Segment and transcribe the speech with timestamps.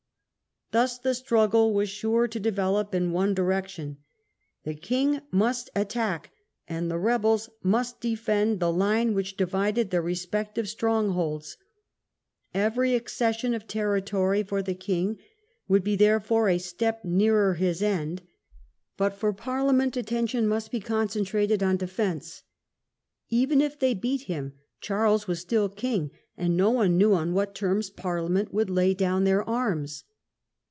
[0.73, 3.97] Thus the struggle was sure to develop in one direction.
[4.63, 6.31] The king must attack,
[6.65, 11.21] and the rebels must defend, the line which divided their respective strong Nature of the
[11.21, 11.57] holds.
[12.53, 15.17] Every accession of territory for the »t>^reie king
[15.67, 18.21] would be therefore a step nearer his end,
[18.95, 22.43] but for Parliament attention must be concentrated on defence.
[23.29, 27.53] Even if they beat him Charles was still king, and no one knew on what
[27.55, 30.05] terms Parliament would lay down their arms.